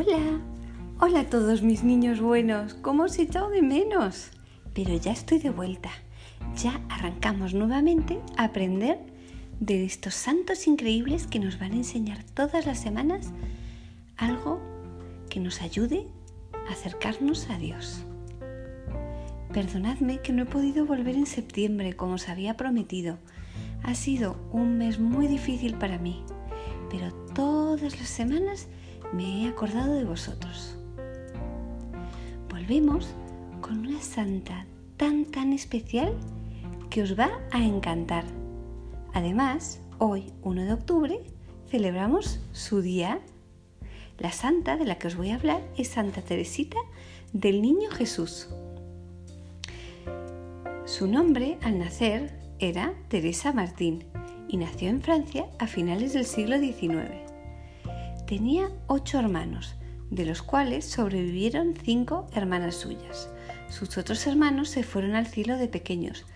[0.00, 0.40] Hola,
[1.00, 4.30] hola a todos mis niños buenos, ¿cómo os he echado de menos?
[4.72, 5.90] Pero ya estoy de vuelta,
[6.56, 9.00] ya arrancamos nuevamente a aprender
[9.58, 13.32] de estos santos increíbles que nos van a enseñar todas las semanas
[14.16, 14.60] algo
[15.28, 16.06] que nos ayude
[16.68, 18.04] a acercarnos a Dios.
[19.52, 23.18] Perdonadme que no he podido volver en septiembre como os había prometido.
[23.82, 26.22] Ha sido un mes muy difícil para mí,
[26.88, 28.68] pero todas las semanas
[29.12, 30.76] me he acordado de vosotros.
[32.50, 33.08] Volvemos
[33.60, 36.14] con una santa tan tan especial
[36.90, 38.24] que os va a encantar.
[39.14, 41.20] Además, hoy, 1 de octubre,
[41.70, 43.20] celebramos su día.
[44.18, 46.78] La santa de la que os voy a hablar es Santa Teresita
[47.32, 48.48] del Niño Jesús.
[50.84, 54.04] Su nombre al nacer era Teresa Martín
[54.48, 57.37] y nació en Francia a finales del siglo XIX.
[58.28, 59.74] Tenía ocho hermanos,
[60.10, 63.30] de los cuales sobrevivieron cinco hermanas suyas.
[63.70, 66.26] Sus otros hermanos se fueron al cielo de pequeños,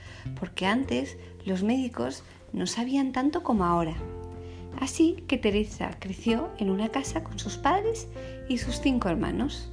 [0.40, 3.92] porque antes los médicos no sabían tanto como ahora.
[4.80, 8.08] Así que Teresa creció en una casa con sus padres
[8.48, 9.70] y sus cinco hermanos.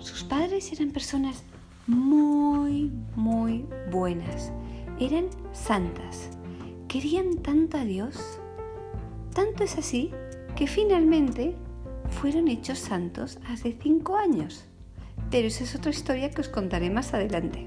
[0.00, 1.44] Sus padres eran personas
[1.86, 4.52] muy, muy buenas.
[5.00, 6.28] Eran santas.
[6.88, 8.38] Querían tanto a Dios.
[9.32, 10.12] Tanto es así
[10.56, 11.54] que finalmente
[12.10, 14.64] fueron hechos santos hace cinco años.
[15.30, 17.66] Pero esa es otra historia que os contaré más adelante.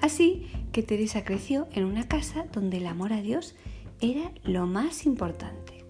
[0.00, 3.54] Así que Teresa creció en una casa donde el amor a Dios
[4.00, 5.84] era lo más importante.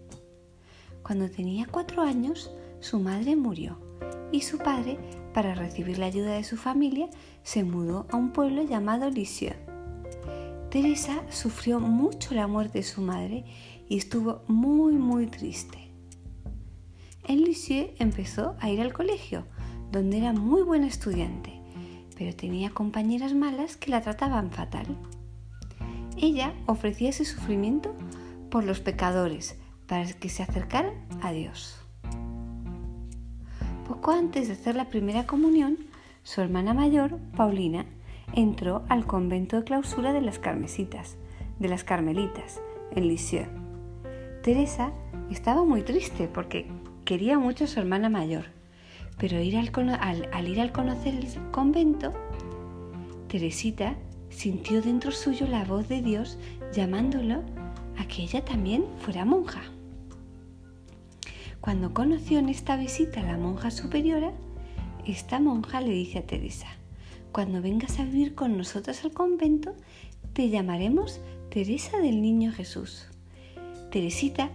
[1.02, 3.78] Cuando tenía cuatro años, su madre murió
[4.30, 4.98] y su padre,
[5.32, 7.08] para recibir la ayuda de su familia,
[7.42, 9.56] se mudó a un pueblo llamado Lisieux.
[10.70, 13.44] Teresa sufrió mucho la muerte de su madre
[13.92, 15.76] y estuvo muy muy triste.
[17.28, 19.44] En Lisieux empezó a ir al colegio,
[19.90, 21.60] donde era muy buena estudiante,
[22.16, 24.86] pero tenía compañeras malas que la trataban fatal.
[26.16, 27.94] Ella ofrecía ese sufrimiento
[28.50, 31.76] por los pecadores, para que se acercaran a Dios.
[33.86, 35.76] Poco antes de hacer la primera comunión,
[36.22, 37.84] su hermana mayor, Paulina,
[38.32, 41.18] entró al convento de clausura de las Carmesitas,
[41.58, 42.58] de las Carmelitas,
[42.92, 43.61] en Lisieux.
[44.42, 44.92] Teresa
[45.30, 46.66] estaba muy triste porque
[47.04, 48.46] quería mucho a su hermana mayor,
[49.16, 49.70] pero ir al,
[50.32, 52.12] al ir al conocer el convento,
[53.28, 53.94] Teresita
[54.30, 56.38] sintió dentro suyo la voz de Dios
[56.72, 57.44] llamándolo
[57.96, 59.62] a que ella también fuera monja.
[61.60, 64.32] Cuando conoció en esta visita a la monja superiora,
[65.06, 66.66] esta monja le dice a Teresa,
[67.30, 69.76] cuando vengas a vivir con nosotros al convento,
[70.32, 73.11] te llamaremos Teresa del Niño Jesús.
[73.92, 74.48] Teresita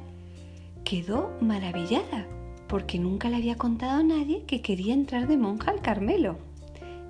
[0.83, 2.25] quedó maravillada
[2.67, 6.39] porque nunca le había contado a nadie que quería entrar de monja al Carmelo.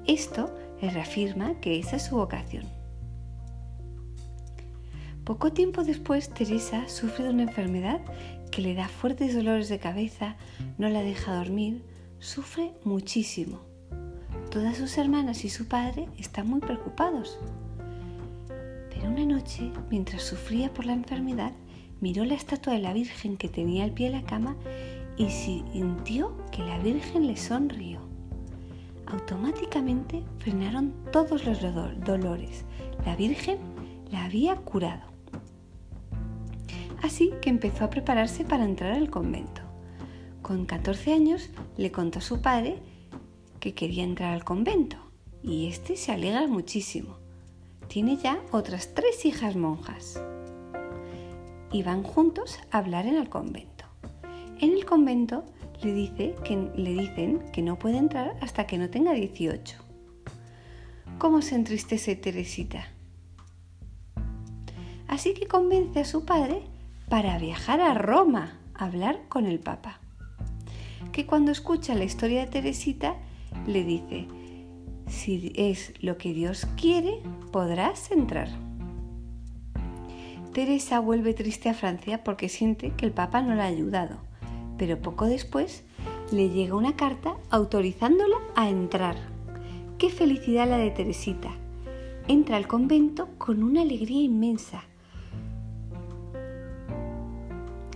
[0.06, 2.66] Esto le reafirma que esa es su vocación.
[5.24, 8.02] Poco tiempo después, Teresa sufre de una enfermedad
[8.52, 10.36] que le da fuertes dolores de cabeza,
[10.78, 11.82] no la deja dormir,
[12.20, 13.62] sufre muchísimo.
[14.52, 17.40] Todas sus hermanas y su padre están muy preocupados.
[18.90, 21.54] Pero una noche, mientras sufría por la enfermedad,
[22.02, 24.56] miró la estatua de la Virgen que tenía al pie de la cama
[25.18, 28.02] y sintió que la Virgen le sonrió.
[29.08, 32.66] Automáticamente frenaron todos los dolores.
[33.06, 33.58] La Virgen
[34.12, 35.08] la había curado.
[37.02, 39.62] Así que empezó a prepararse para entrar al convento.
[40.42, 42.80] Con 14 años le contó a su padre
[43.60, 44.98] que quería entrar al convento
[45.42, 47.18] y este se alegra muchísimo.
[47.88, 50.22] Tiene ya otras tres hijas monjas
[51.72, 53.86] y van juntos a hablar en el convento.
[54.60, 55.46] En el convento
[55.82, 59.78] le, dice que, le dicen que no puede entrar hasta que no tenga 18.
[61.18, 62.88] ¿Cómo se entristece Teresita?
[65.08, 66.64] Así que convence a su padre
[67.10, 70.00] para viajar a Roma a hablar con el Papa.
[71.12, 73.16] Que cuando escucha la historia de Teresita
[73.66, 74.28] le dice,
[75.08, 77.22] si es lo que Dios quiere,
[77.52, 78.50] podrás entrar.
[80.58, 84.18] Teresa vuelve triste a Francia porque siente que el Papa no la ha ayudado,
[84.80, 85.84] pero poco después
[86.32, 89.18] le llega una carta autorizándola a entrar.
[90.00, 91.52] ¡Qué felicidad la de Teresita!
[92.28, 94.82] Entra al convento con una alegría inmensa.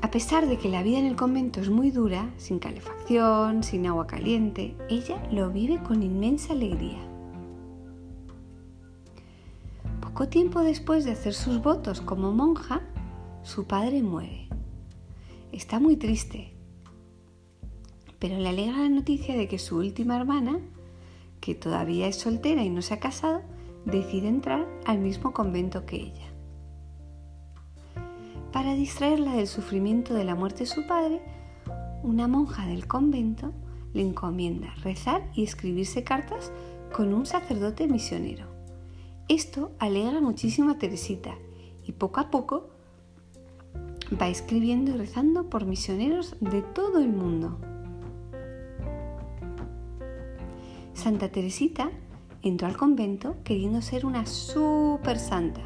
[0.03, 3.87] A pesar de que la vida en el convento es muy dura, sin calefacción, sin
[3.87, 7.10] agua caliente, ella lo vive con inmensa alegría.
[10.21, 12.83] Poco tiempo después de hacer sus votos como monja,
[13.41, 14.49] su padre muere.
[15.51, 16.53] Está muy triste,
[18.19, 20.59] pero le alegra la noticia de que su última hermana,
[21.39, 23.41] que todavía es soltera y no se ha casado,
[23.85, 26.27] decide entrar al mismo convento que ella.
[28.53, 31.19] Para distraerla del sufrimiento de la muerte de su padre,
[32.03, 33.53] una monja del convento
[33.91, 36.51] le encomienda rezar y escribirse cartas
[36.93, 38.50] con un sacerdote misionero.
[39.27, 41.35] Esto alegra muchísimo a Teresita
[41.85, 42.69] y poco a poco
[44.19, 47.57] va escribiendo y rezando por misioneros de todo el mundo.
[50.93, 51.89] Santa Teresita
[52.41, 55.61] entró al convento queriendo ser una super santa,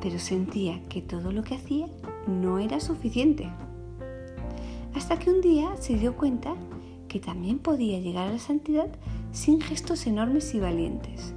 [0.00, 1.88] pero sentía que todo lo que hacía
[2.26, 3.48] no era suficiente.
[4.94, 6.54] Hasta que un día se dio cuenta
[7.08, 8.90] que también podía llegar a la santidad
[9.32, 11.34] sin gestos enormes y valientes.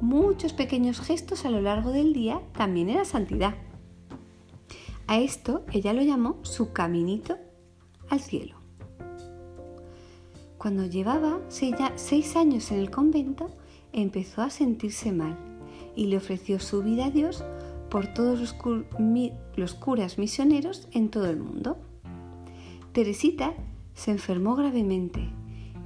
[0.00, 3.54] Muchos pequeños gestos a lo largo del día también era santidad.
[5.06, 7.38] A esto ella lo llamó su caminito
[8.10, 8.56] al cielo.
[10.58, 13.48] Cuando llevaba seis años en el convento,
[13.92, 15.38] empezó a sentirse mal
[15.94, 17.42] y le ofreció su vida a Dios
[17.88, 21.78] por todos los, curas misioneros en todo el mundo.
[22.92, 23.54] Teresita
[23.94, 25.30] se enfermó gravemente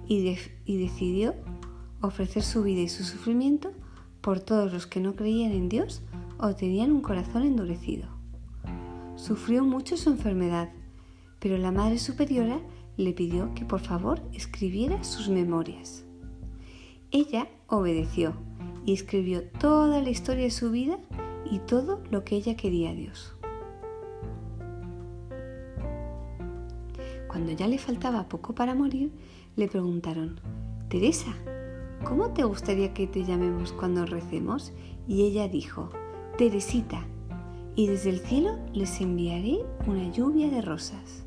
[0.09, 1.35] y, y decidió
[2.01, 3.71] ofrecer su vida y su sufrimiento
[4.20, 6.02] por todos los que no creían en Dios
[6.38, 8.08] o tenían un corazón endurecido.
[9.17, 10.70] Sufrió mucho su enfermedad,
[11.38, 12.61] pero la Madre Superiora
[12.96, 16.05] le pidió que por favor escribiera sus memorias.
[17.11, 18.34] Ella obedeció
[18.84, 20.99] y escribió toda la historia de su vida
[21.50, 23.34] y todo lo que ella quería a Dios.
[27.28, 29.12] Cuando ya le faltaba poco para morir,
[29.56, 30.40] le preguntaron,
[30.88, 31.34] Teresa,
[32.05, 34.73] ¿cómo te gustaría que te llamemos cuando recemos?
[35.06, 35.91] Y ella dijo,
[36.38, 37.06] Teresita,
[37.76, 41.25] y desde el cielo les enviaré una lluvia de rosas.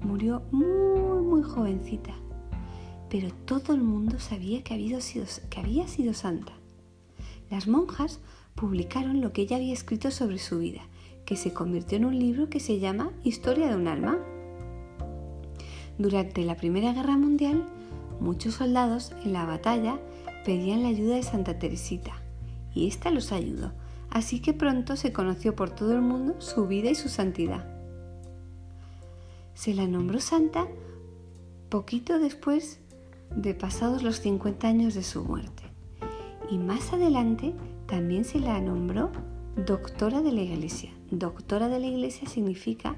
[0.00, 2.14] Murió muy, muy jovencita,
[3.10, 6.52] pero todo el mundo sabía que había sido, que había sido santa.
[7.50, 8.20] Las monjas
[8.54, 10.82] publicaron lo que ella había escrito sobre su vida
[11.28, 14.18] que se convirtió en un libro que se llama Historia de un alma.
[15.98, 17.66] Durante la Primera Guerra Mundial,
[18.20, 19.98] muchos soldados en la batalla
[20.44, 22.12] pedían la ayuda de Santa Teresita
[22.74, 23.72] y ésta los ayudó,
[24.10, 27.66] así que pronto se conoció por todo el mundo su vida y su santidad.
[29.54, 30.66] Se la nombró santa
[31.68, 32.80] poquito después
[33.34, 35.64] de pasados los 50 años de su muerte
[36.50, 37.54] y más adelante
[37.86, 39.10] también se la nombró
[39.66, 40.90] doctora de la Iglesia.
[41.10, 42.96] Doctora de la Iglesia significa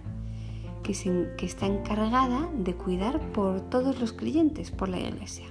[0.92, 5.46] que, está encargada de cuidar por todos los creyentes, por la Iglesia.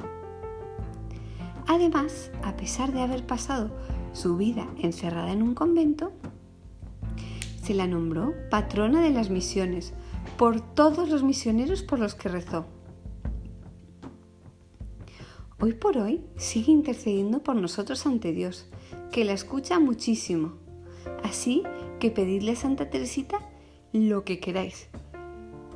[1.67, 3.71] Además, a pesar de haber pasado
[4.13, 6.11] su vida encerrada en un convento,
[7.61, 9.93] se la nombró patrona de las misiones
[10.37, 12.65] por todos los misioneros por los que rezó.
[15.61, 18.67] Hoy por hoy sigue intercediendo por nosotros ante Dios,
[19.11, 20.53] que la escucha muchísimo
[21.23, 21.63] Así
[21.99, 23.39] que pedidle a Santa Teresita
[23.91, 24.89] lo que queráis.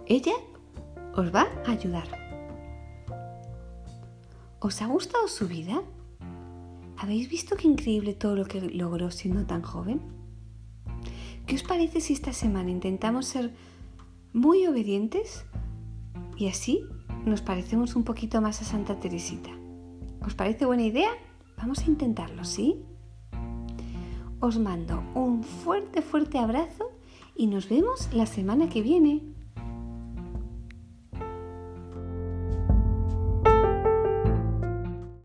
[0.05, 0.33] Ella
[1.15, 2.07] os va a ayudar.
[4.59, 5.81] ¿Os ha gustado su vida?
[6.97, 10.01] ¿Habéis visto qué increíble todo lo que logró siendo tan joven?
[11.45, 13.53] ¿Qué os parece si esta semana intentamos ser
[14.31, 15.45] muy obedientes
[16.37, 16.85] y así
[17.25, 19.49] nos parecemos un poquito más a Santa Teresita?
[20.25, 21.09] ¿Os parece buena idea?
[21.57, 22.85] Vamos a intentarlo, ¿sí?
[24.43, 26.91] os mando un fuerte, fuerte abrazo
[27.33, 29.21] y nos vemos la semana que viene.